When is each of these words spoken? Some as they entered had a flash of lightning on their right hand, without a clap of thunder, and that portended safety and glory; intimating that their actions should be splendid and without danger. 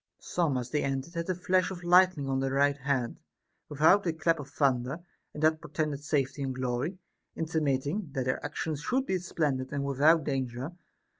Some 0.17 0.57
as 0.57 0.71
they 0.71 0.81
entered 0.83 1.13
had 1.13 1.29
a 1.29 1.35
flash 1.35 1.69
of 1.69 1.83
lightning 1.83 2.27
on 2.27 2.39
their 2.39 2.53
right 2.55 2.75
hand, 2.75 3.19
without 3.69 4.07
a 4.07 4.13
clap 4.13 4.39
of 4.39 4.49
thunder, 4.49 4.97
and 5.31 5.43
that 5.43 5.61
portended 5.61 6.03
safety 6.03 6.41
and 6.41 6.55
glory; 6.55 6.97
intimating 7.35 8.09
that 8.13 8.25
their 8.25 8.43
actions 8.43 8.81
should 8.81 9.05
be 9.05 9.19
splendid 9.19 9.71
and 9.71 9.83
without 9.85 10.23
danger. 10.23 10.71